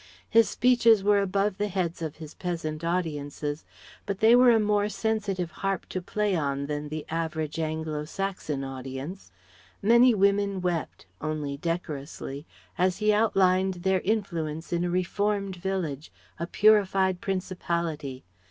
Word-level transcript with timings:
His 0.27 0.49
speeches 0.49 1.03
were 1.03 1.21
above 1.21 1.59
the 1.59 1.67
heads 1.67 2.01
of 2.01 2.15
his 2.15 2.33
peasant 2.33 2.83
audiences; 2.83 3.63
but 4.07 4.17
they 4.17 4.35
were 4.35 4.49
a 4.49 4.59
more 4.59 4.89
sensitive 4.89 5.51
harp 5.51 5.85
to 5.89 6.01
play 6.01 6.35
on 6.35 6.65
than 6.65 6.89
the 6.89 7.05
average 7.11 7.59
Anglo 7.59 8.05
Saxon 8.05 8.63
audience. 8.63 9.31
Many 9.79 10.15
women 10.15 10.59
wept, 10.59 11.05
only 11.21 11.55
decorously, 11.55 12.47
as 12.79 12.97
he 12.97 13.13
outlined 13.13 13.75
their 13.85 14.01
influence 14.01 14.73
in 14.73 14.83
a 14.83 14.89
reformed 14.89 15.57
village, 15.57 16.11
a 16.39 16.47
purified 16.47 17.21
Principality. 17.21 18.23